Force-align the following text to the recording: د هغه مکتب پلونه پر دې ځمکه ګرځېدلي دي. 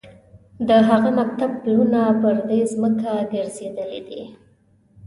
د 0.67 0.69
هغه 0.89 1.09
مکتب 1.19 1.51
پلونه 1.63 2.01
پر 2.21 2.35
دې 2.49 2.59
ځمکه 2.73 3.11
ګرځېدلي 3.33 4.01
دي. 4.07 4.21